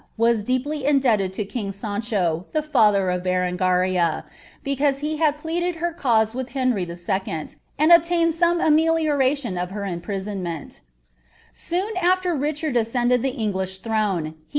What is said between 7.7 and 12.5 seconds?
and obtained aomp ameliomiion of her impriHonnifliL Soon afier